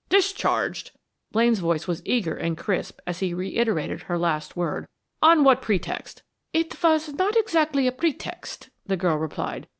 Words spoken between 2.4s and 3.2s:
crisp as